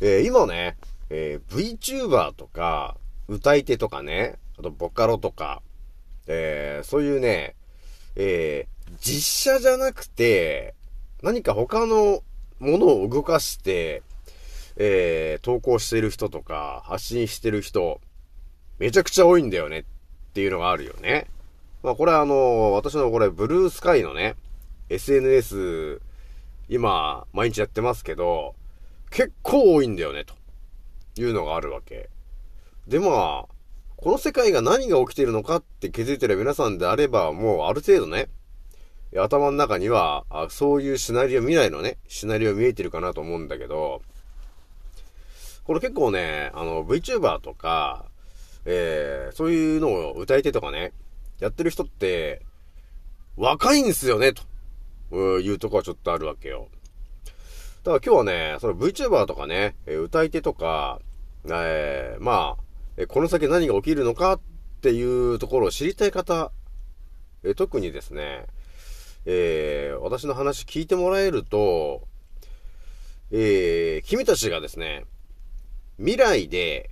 [0.00, 0.78] えー、今ね、
[1.10, 2.96] えー、VTuber とか、
[3.28, 5.62] 歌い手とかね、あとボカロとか、
[6.26, 7.54] えー、そういうね、
[8.16, 10.74] えー、実写じゃなくて、
[11.22, 12.22] 何か他の
[12.60, 14.02] ものを動かして、
[14.76, 18.00] えー、投稿してる人とか、発信してる人、
[18.78, 19.84] めちゃくちゃ多いんだよねっ
[20.32, 21.26] ていうのがあるよね。
[21.82, 24.34] まあこれあの、私のこれ、ブルースカイのね、
[24.88, 26.00] SNS、
[26.70, 28.54] 今、毎日やってますけど、
[29.10, 30.34] 結構多いんだよね、と
[31.20, 32.08] いうのがあるわけ。
[32.86, 33.54] でまあ、
[33.96, 38.28] この世界が何が起きているのかって気づいてる皆さんであれば、もうある程度ね、
[39.16, 44.02] 頭の中には、あそういうシナリオ、未来のね、シナリオ見えてるかなと思うんだけど、
[45.64, 48.06] これ結構ね、あの、VTuber とか、
[48.64, 50.92] えー、そういうのを歌い手とかね、
[51.40, 52.42] やってる人って、
[53.36, 54.32] 若いんすよね、
[55.10, 56.68] というとこはちょっとあるわけよ。
[57.82, 61.00] だから今日はね、その VTuber とかね、歌い手とか、
[61.46, 62.56] えー、ま
[62.98, 64.40] あ、この先何が起きるのかっ
[64.82, 66.52] ていうところを知りたい方、
[67.42, 68.44] え特にですね、
[69.24, 72.06] えー、私の話聞いてもらえると、
[73.30, 75.06] えー、君たちがですね、
[75.98, 76.90] 未来で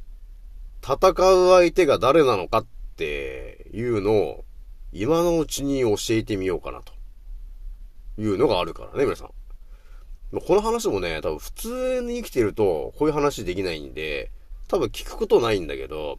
[0.82, 2.66] 戦う相手が誰なのかっ
[2.96, 4.44] ていうのを
[4.92, 6.94] 今のうちに教えてみようかなと
[8.18, 9.37] いうのがあるからね、皆さん。
[10.30, 14.30] この話もね、多分普通に生きてるとこういう話できないんで、
[14.68, 16.18] 多分聞くことないんだけど、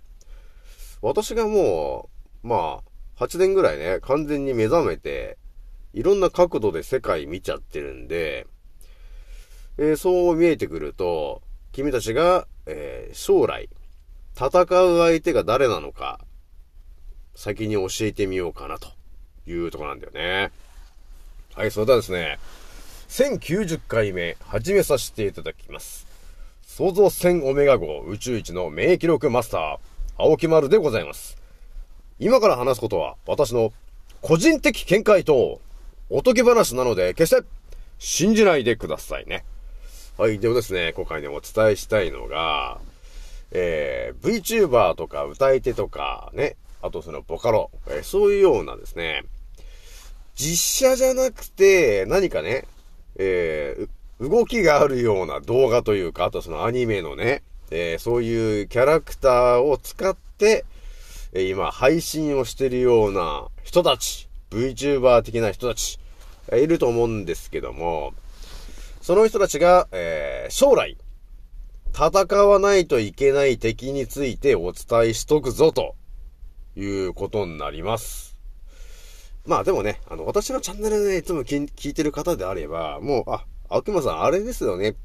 [1.02, 2.09] 私がも
[2.44, 2.81] う、ま
[3.18, 5.38] あ、8年ぐらいね、完全に目覚めて、
[5.94, 8.47] いろんな角度で世界見ちゃってるんで、
[9.78, 11.41] えー、そう見えてくると、
[11.72, 13.70] 君たちが、えー、将来、
[14.36, 16.20] 戦う相手が誰なのか、
[17.36, 18.90] 先に教えてみようかなと
[19.47, 20.52] いうとこなんだよね。
[21.53, 22.40] はい、それではですね、
[23.09, 26.06] 1090回目、始めさせていただきます。
[26.62, 29.78] 創造船オメガ号宇宙一の免疫力マスター、
[30.20, 31.36] 青木丸でございます。
[32.20, 33.74] 今から話すことは、私の
[34.22, 35.59] 個人的見解と、
[36.12, 37.47] おとぎ話なので、決して
[37.97, 39.44] 信じないでくださいね。
[40.20, 42.78] はい、でもですね、今回ね、お伝えしたいのが、
[43.52, 49.24] えー、VTuber とか歌い手とか、ね、あとそのボカロ、えー、そういうようなですね、
[50.36, 52.68] 実写じゃなくて、何かね、
[53.22, 60.66] えー、動きがあるような動画というか、あとそのアニメのね、えー、そういうキャラクターを使って、
[61.34, 66.00] えー、今配信をしてるような人たち、VTuber 的な人たち、
[66.53, 68.13] いると思うんですけども、
[69.02, 70.97] その人たちが、えー、将来、
[71.94, 75.96] 戦わないといけない敵についてお伝えしとくぞ、と
[76.78, 78.28] いうことになります。
[79.46, 84.90] まあでもね、あの、私のチャンネルで、ね、いつも聞いてる方であれば、もう、あ、悪魔さんあれですよね。
[84.90, 84.96] っ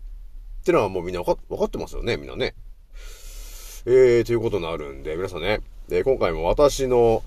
[0.65, 2.55] てのはもうみんなわかわかってますよね、みんなね。
[3.87, 7.23] えー、ということになるんで、皆さんね、で、今回も私の、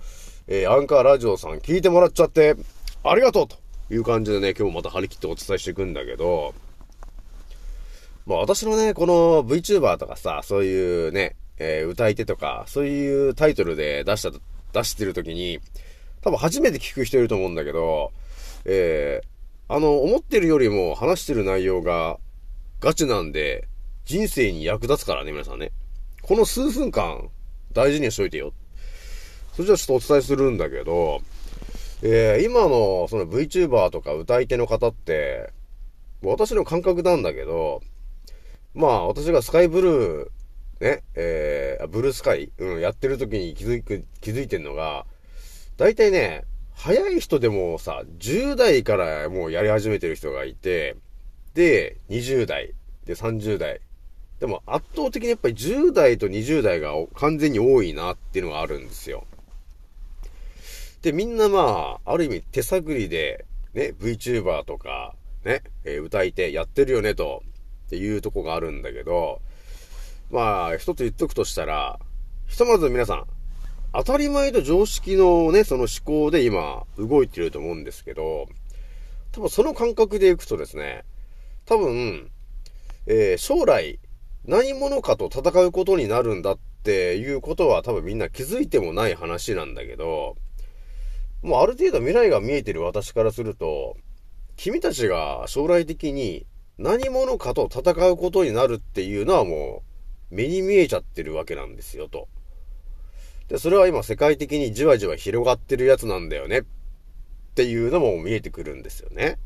[0.47, 2.55] えー、アンカーラジオさん聞いてもらっちゃって、
[3.03, 3.57] ありがとうと
[3.91, 6.55] いう感じでね、今日もまた張り切ってお伝えしていくんだけど、
[8.25, 14.31] まあ私のね、この VTuber とかさ、そういうね、えー、歌い手とか、そういうタイトルで出した、
[14.73, 15.59] 出してる時に、
[16.27, 18.11] 多分初めて聞く人いると思うんだけど、
[18.65, 22.17] えー、あの、思ってるよりも話してる内容が
[22.81, 23.69] ガチなんで、
[24.03, 25.71] 人生に役立つからね、皆さんね。
[26.21, 27.29] この数分間、
[27.71, 28.51] 大事にしといてよ。
[29.53, 31.21] それじゃあちょっとお伝えするんだけど、
[32.01, 35.53] えー、今のその VTuber とか歌い手の方って、
[36.21, 37.81] 私の感覚なんだけど、
[38.75, 45.05] まあ私がスカイブルー、ね、えー、ブルースカイ、うん、やってる時に気づく、気づいてんのが、
[45.77, 46.43] 大体ね、
[46.73, 50.95] 早い人でもさ、10代からもうやり始めてる人がいて、
[51.53, 52.73] で、20代、
[53.05, 53.79] で、30代。
[54.39, 59.25] でも圧倒的にやっぱり10代と20代が完全に多いなっていうのがあるんですよ。
[61.03, 65.15] で、みんなまあ、ある意味手探りで、ね、VTuber とか、
[65.45, 67.43] ね、え、歌い手やってるよねと、
[67.85, 69.41] っていうとこがあるんだけど、
[70.31, 71.99] まあ、一つ言っとくとしたら、
[72.47, 73.27] ひとまず皆さん、
[73.97, 78.47] 当たり前と常識のね、その思考で今、動いてると思うんですけど、
[79.31, 81.03] 多分その感覚でいくとですね、
[81.65, 82.29] 多分、
[83.07, 83.97] えー、将来、
[84.45, 90.35] 何者かと戦うことになるんだっていうことは多分みんな気づいてもない話なんだけど、
[91.41, 93.97] もうある程度未来が見えてる私からすると、
[94.57, 96.45] 君たちが将来的に
[96.77, 99.81] 何者かと戦うことになるっていうのはも
[100.31, 102.27] う目に見えちゃってるわけなんですよと。
[103.47, 106.63] で、それは今世界的にじわじわ広がってるやつなんだよねっ
[107.55, 109.37] ていうのも見えてくるんですよね。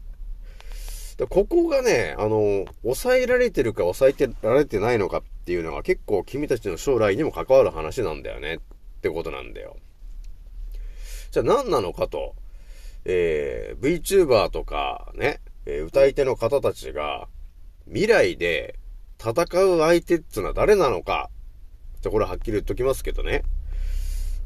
[1.17, 8.59] でここがね、あの、抑えられてるか抑えてられてないのかっていうのが結構君たちの将来にも関わる話なんだよねっ
[9.01, 9.77] てことなんだよ。
[11.29, 12.35] じゃあ何なのかと、
[13.05, 17.27] えー、VTuber とかね、えー、歌い手の方たちが
[17.85, 18.79] 未来で
[19.19, 19.31] 戦
[19.63, 21.29] う相手っていうのは誰なのか
[22.01, 23.43] じゃこれはっきり言っときますけどね。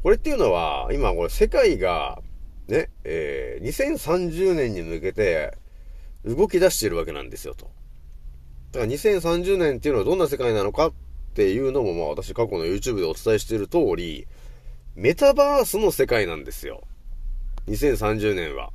[0.06, 2.22] これっていうのは、今これ世界が、
[2.68, 5.58] ね、えー、2030年に向けて
[6.24, 7.72] 動き出しているわけなんですよと。
[8.70, 10.92] だから2030年っていうのはどんな世界なのかっ
[11.34, 14.28] ていうのもまあ私過去の YouTube でお伝えしている通り、
[14.94, 16.84] メタバースの世界なんですよ。
[17.66, 18.70] 2030年は。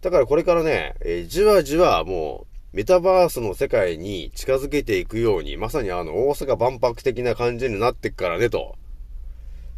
[0.00, 8.79] だからこれからね、えー、じわじわもうメタバースの世界に近づけていくように、まさにあの大阪万博的な感じになってくからねと。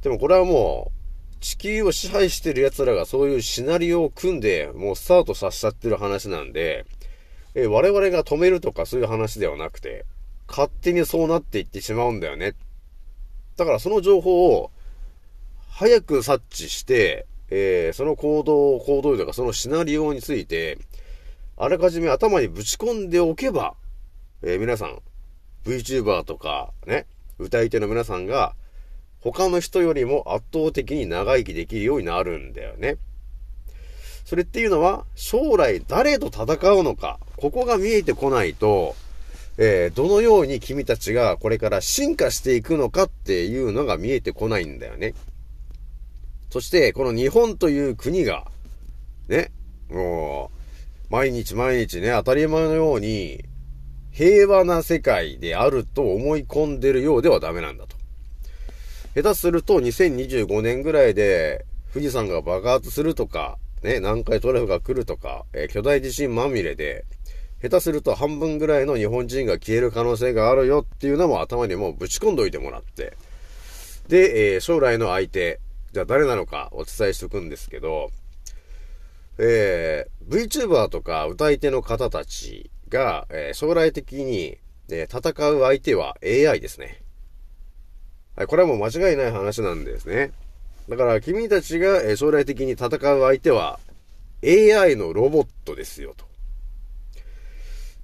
[0.03, 1.03] でもこれはもう、
[1.41, 6.87] 地球を支配してる奴らがそういうシナリオを組んで、もうスタートさせちゃってる話なんで、
[7.55, 10.05] え我々が止めるとかそういう話ではなくて、
[10.49, 12.55] 勝手にそうなっていってしまうんだよね。
[13.57, 14.71] だからその情報を、
[15.69, 20.79] 早く察知して、えー、その行動、行動とかそのシナリオについて、
[21.57, 23.75] あらかじめ頭にぶち込んでおけば、
[24.43, 25.01] えー、皆さん、
[25.65, 27.07] VTuber とか、ね、
[27.39, 28.55] 歌い手の皆さんが、
[29.23, 32.97] 他の人よりも圧倒的に長生きできるようになるんだよね。
[34.25, 38.97] それっていうのは、将来誰と戦うのか、ここが見えてこないと、
[39.59, 45.15] えー、どのように君たちがこれから進化していくのかっていうのが見えてこないんだよね。
[46.51, 48.51] そして、この日本という国が、
[49.29, 49.53] ね、
[49.89, 50.51] も
[51.11, 53.45] う、毎日毎日ね、当たり前のように、
[54.11, 58.02] 平和な世界であると思い込んでるようではダメなんだと。
[59.14, 67.05] 下手すると2025年ぐらいで富士山が爆発するとか、ね、南海トラフが来るとか、え、巨大地震まみれで、
[67.61, 73.17] 下手すると半分ぐらいの日本人が消える可能性があるよっていうのも頭にもうぶち込んどいてもらって、
[74.09, 75.61] で、えー、将来の相手、
[75.93, 78.11] じゃあ誰なのかお伝えしとくんですけど、
[79.37, 84.58] えー、VTuber とか歌い手の方たちが、えー、将来的に、
[84.91, 87.02] え戦う相手は AI ですね。
[88.36, 90.32] はい、これはもう間違いない話なんですね。
[90.89, 93.79] だから君たちが将来的に戦う相手は
[94.44, 96.24] AI のロボットですよと。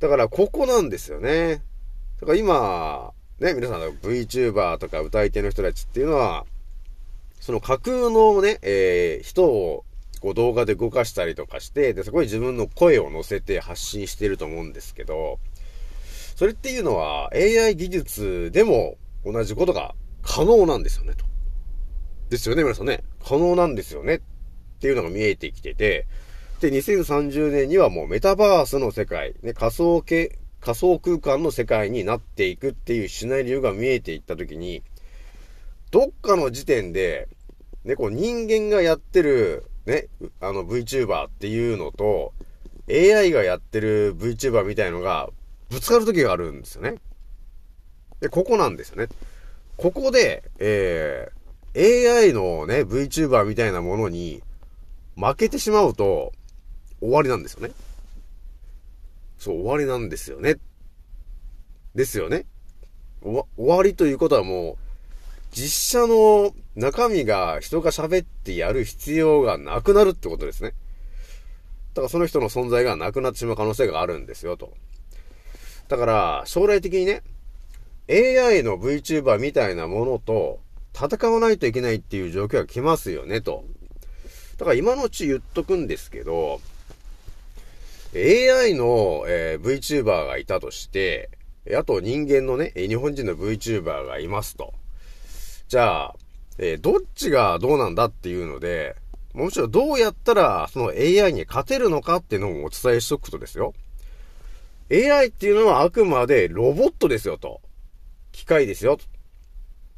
[0.00, 1.62] だからここなんですよね。
[2.20, 6.44] だから今、ね、皆さんの VTuber とか歌い手の人たちっていうのは、
[7.40, 9.84] その架空のね、えー、人を
[10.20, 15.38] こう動画で動かしたりとかして、で、そこに自分の声を乗せて発信してると思うんですけど、
[16.36, 19.94] それっていうのは AI 技術でも同じことが
[20.28, 21.24] 可能なんですよね、と。
[22.28, 23.02] ですよね、皆さんね。
[23.24, 24.16] 可能なんですよね。
[24.16, 24.20] っ
[24.80, 26.06] ていうのが見えてきてて、
[26.60, 34.82] で、2030年にはもうメタバースの世界、ね、仮想系、仮想空間の世界になっていくっていうシナリオが見えていったときに、
[35.90, 37.28] どっかの時点で、
[37.84, 40.08] ね、こう人間がやってる、ね、
[40.40, 42.34] あの VTuber っていうのと、
[42.90, 45.30] AI がやってる VTuber みたいのが、
[45.70, 46.96] ぶつかる時があるんですよね。
[48.20, 49.08] で、ここなんですよね。
[49.78, 54.42] ここで、えー、AI のね、VTuber みたいなものに
[55.16, 56.32] 負けてしまうと、
[57.00, 57.72] 終わりなんですよね。
[59.38, 60.56] そう、終わりなんですよね。
[61.94, 62.44] ですよね。
[63.22, 64.76] 終わりということはもう、
[65.52, 70.74] 実写の中身が人が喋ってやる必要がなくなるってことですね。
[71.94, 74.74] だからその人の存在がなくなってしまう可能性があるんですよ、と。
[75.86, 77.22] だから、将来的にね、
[78.10, 80.60] AI の VTuber みたいなものと
[80.94, 83.64] 戦わないといけないっていう状況が来ますよね、と。
[84.56, 86.60] だから今のうち言っとくんですけど、
[88.14, 91.30] AI の、えー、VTuber がいたとして、
[91.76, 94.72] あと人間のね、日本人の VTuber がいますと。
[95.68, 96.14] じゃあ、
[96.56, 98.96] えー、どっちがどうなんだっていうので、
[99.34, 103.74] もちろんどうやったらその AI に勝てるのかっていうのもお伝えしとくとですよ。
[104.90, 107.60] AI っていうのはあくまでロボットですよと。
[108.38, 108.98] 機械ですよ。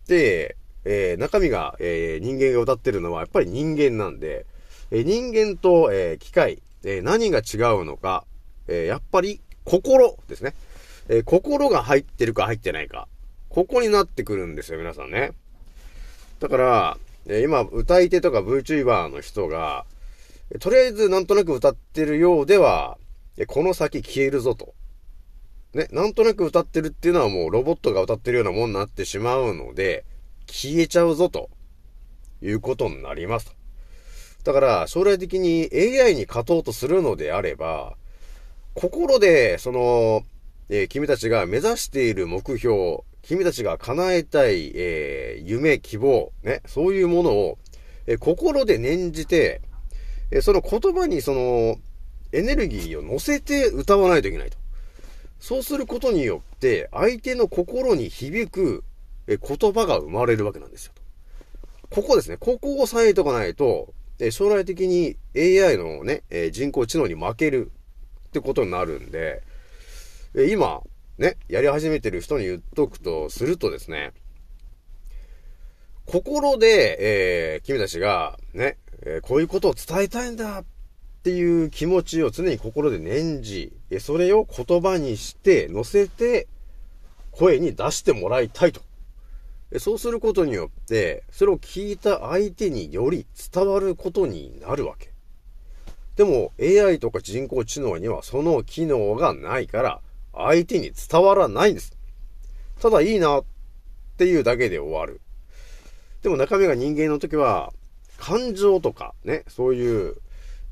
[0.07, 0.57] で、
[0.87, 4.47] えー、中身が、えー、人間が歌ってるのはやっぱり人間なんで、
[4.91, 8.25] えー、人間と、え機械、え何が違うのか、
[8.67, 10.55] えやっぱり心ですね。
[11.11, 13.09] え心が入ってるか入ってないか。
[13.51, 15.33] ここになってくるんですよ、皆さんね。
[16.39, 19.85] だから、え今、歌い手とか VTuber の人が、
[20.61, 22.97] とりあえずなんとなく歌ってるようでは、
[23.49, 24.73] この先消えるぞと。
[25.75, 30.05] ね、なんとなく歌ってるっていうのはもうロボットが歌ってるようなもんになってしまうので、
[30.47, 31.49] 消えちゃうぞと
[32.43, 33.55] いうことになります。
[34.43, 37.95] だから、将来的に AI に勝とうとするのであれば、
[38.75, 40.23] 心で、その、
[40.69, 47.59] えー、君たちが目指している目標、君たちが叶えたい、えー、夢、希望、ね、そういうものを、
[48.07, 49.61] えー、心で念じて、
[50.33, 51.77] えその言葉にその、
[52.33, 54.60] エネルギーを乗せて歌わないといけないと。
[55.41, 58.85] そうすることによって、相手の心に響く、
[59.27, 60.93] え言葉が生まれるわけなんですよ。
[61.89, 62.37] ここですね。
[62.37, 67.73] ここを押さえとかないと、え将来的に AI のね、え人工知能に負ける
[68.29, 69.43] ってことになるんで、
[70.35, 70.83] え今、
[71.17, 74.13] ね、やり始めてる人に言っとくとするとですね、
[76.05, 80.65] 心で、えー、君たちが、ね、え、こういうことを伝えたいんだっ
[81.21, 86.49] っていう気持ちを常に心で念じ、それを言葉にして乗せて
[87.31, 88.81] 声に出してもらいたいと。
[89.79, 95.13] そうすることによって、それを聞いた相手により伝わることになるわけ。
[96.17, 100.01] でも AI とか人工知能にはその機能がないから
[100.33, 101.97] 相手に伝わらないんです。
[102.81, 103.45] ただいいなっ
[104.17, 105.21] ていうだけで終わる。
[106.23, 107.75] でも中身が人間の時は
[108.17, 110.17] 感情とかね、そういう、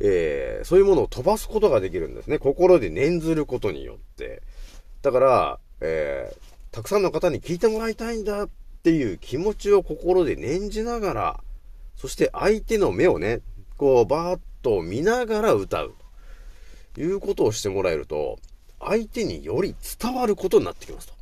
[0.00, 2.38] えー、そういうものを飛ばすことができるんですね。
[2.38, 4.42] 心で念ずることによって。
[5.02, 8.48] だから、えー、たくさんの方に聞いてもらいたいんだっ
[8.82, 11.40] ていう気持ちを心で念じながら、
[11.96, 13.40] そして相手の目をね、
[13.76, 15.94] こうバーッと見ながら歌う。
[16.94, 18.38] ということをしてもらえると、
[18.80, 21.14] 相手により伝わることになってきますと。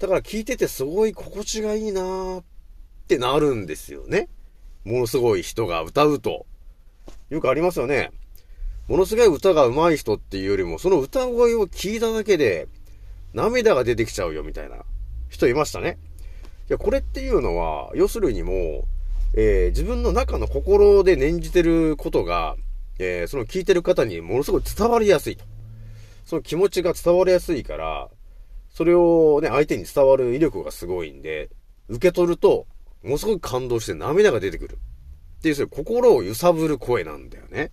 [0.00, 2.44] だから聞いててすごい心地がいいなーっ
[3.08, 4.28] てなるんですよね。
[4.84, 6.46] ものすごい人が歌うと。
[7.30, 8.10] よくありますよね。
[8.88, 12.68] ものすごい歌が上手い人っていうよりも、その歌声を聞いただけで、
[13.34, 14.76] 涙が出てきちゃうよみたいな
[15.28, 15.98] 人いましたね。
[16.68, 18.84] いや、これっていうのは、要するにもう、
[19.34, 22.56] えー、自分の中の心で念じてることが、
[22.98, 25.44] えー、その聞いてる方にものすごい伝わりやすいと。
[26.24, 28.08] その気持ちが伝わりやすいから、
[28.70, 31.50] それをね、相手に伝わる威力がすごいんで、
[31.88, 32.66] 受け取ると、
[33.02, 34.78] ものすごく感動して涙が出てくる。
[35.52, 37.70] っていう、心を揺さぶる声なんだよね。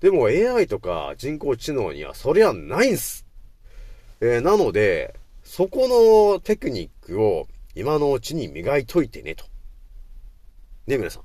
[0.00, 3.24] でも AI とか人工知能にはそりゃないんす。
[4.20, 5.14] えー、なので、
[5.44, 9.44] そこのテクニックを今のうちに磨いといてねと。
[10.86, 11.22] ね、皆さん。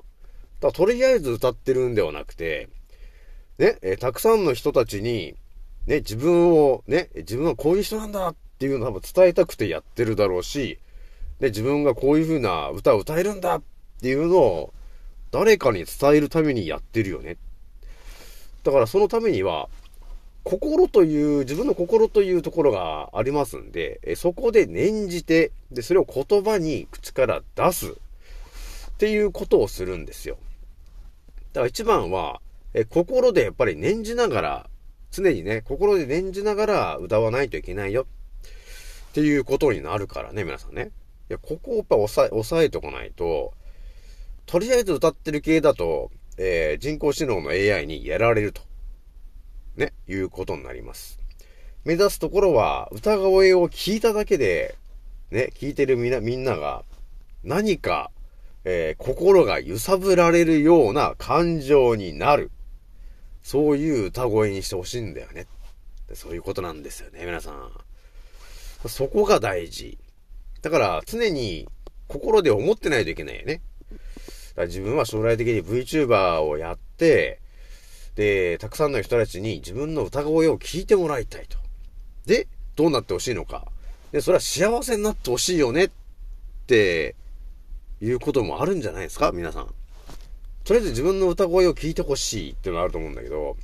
[0.60, 2.70] だとりあえず歌ってるんではなくて、
[3.58, 5.36] ね、えたくさんの人たちに、
[5.88, 10.80] ね、自分を、ね、自分はこういう人なんだっていうのを多分伝えたくてやってるだろうし、
[11.40, 13.62] ね、自分がこういう風な歌を歌えるんだっ
[14.02, 14.74] ていうのを
[15.32, 17.38] 誰かに伝えるためにやってるよね。
[18.64, 19.70] だからそのためには、
[20.44, 27.94] 心という、自分の心というところがありますんで、えそこで念じて、で、それを言葉に口から出すっ
[28.98, 30.38] ていうことをするんですよ。
[31.54, 32.42] だから一番は、
[32.74, 34.70] え心でやっぱり念じながら、
[35.12, 38.04] 常にね、心で念じながら歌わないといけないよ
[39.10, 40.92] っていうことになるからね、皆さんね。
[41.30, 43.54] いや、ここをやっぱ押さえ、押さえとかないと、
[44.50, 48.64] とりあえず歌ってる系だと、えー、人工知能の AI にやられると。
[49.76, 51.20] ね、いうことになります。
[51.86, 54.76] 目指すところは、歌声を聞いただけで、
[55.30, 56.84] ね、聞いてるみな、みんなが、
[57.44, 58.10] 何か、
[58.66, 62.50] えー、心が揺さぶられるような感情になる。
[63.44, 65.46] そういう歌声にしてほしいんだよね。
[66.16, 67.72] そういうことなんですよね、皆さん。
[68.90, 70.00] そこが大事。
[70.64, 71.68] だから、常に
[72.08, 73.62] 心で思ってないといけないよね。
[74.66, 77.40] 自分は将来的に VTuber をやって、
[78.16, 81.58] で、たくさんの人たちに自分の歌声を聞いてもらいたいと。
[82.26, 83.68] で、どうなってほしいのか。
[84.12, 85.90] で、それは幸せになってほしいよねっ
[86.68, 87.16] て
[88.02, 89.68] いうこともあるんじゃないですか皆さん。
[90.64, 93.58] とりあえず自分の歌声を聞いてほしいっていうのはあると思うんだけど、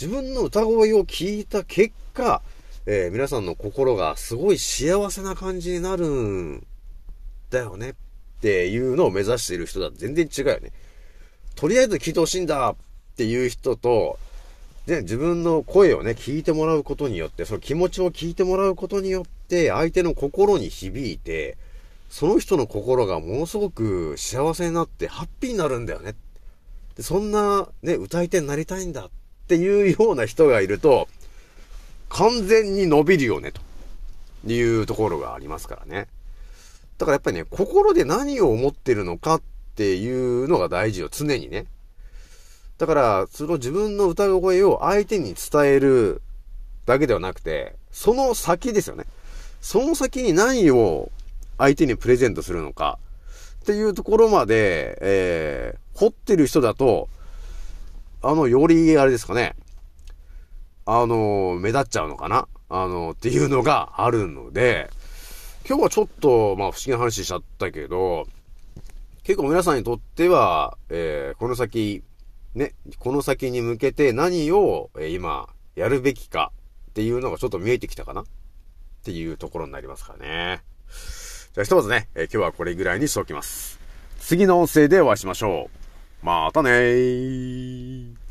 [0.00, 2.42] 自分の歌声を聞いた結果、
[2.86, 6.66] えー、皆さんの心がすごい幸せな感じになるん
[7.50, 7.94] だよね
[8.42, 10.72] っていうのを目指している人だと全然違うよね。
[11.54, 12.76] とりあえず聞いてほしいんだっ
[13.16, 14.18] ていう人と、
[14.86, 21.56] で、自分の声をね、聞いてもらうことによって、その気持ちを聞いてもらうことによって、相手の心に響いて、
[22.10, 26.16] その人の心がものすごく幸せになってハッピーになるんだよね。
[26.96, 29.10] でそんなね、歌い手になりたいんだっ
[29.46, 31.06] ていうような人がいると、
[32.08, 33.60] 完全に伸びるよね、と
[34.52, 36.08] いうところがありますからね。
[37.02, 39.42] だからやっぱりね、心で何を思ってるのかっ
[39.74, 41.66] ていうのが大事よ、常にね。
[42.78, 46.22] だから、その自分の歌声を相手に伝える
[46.86, 49.06] だけではなくて、その先ですよね。
[49.60, 51.10] その先に何を
[51.58, 53.00] 相手にプレゼントするのか
[53.62, 57.08] っていうところまで、えー、掘ってる人だと、
[58.22, 59.56] あの、より、あれですかね、
[60.86, 64.88] あの、目立っちゃうのかなあの、っていうのがあるので、
[65.68, 68.26] 今日はちょっと、まあ不思議な話しちゃったけど、
[69.22, 72.02] 結構皆さんにとっては、えー、この先、
[72.54, 76.52] ね、この先に向けて何を、えー、今、やるべきか
[76.90, 78.22] っていうのがちょっと見えてきたかな？
[78.22, 78.24] っ
[79.04, 80.62] ていうところになりますかね。
[81.54, 83.78] じゃあひとまずね、えー、今日はこれぐらいにしておきます。
[84.18, 85.70] 次の音声でお会いしましょ
[86.22, 86.26] う。
[86.26, 88.21] またねー。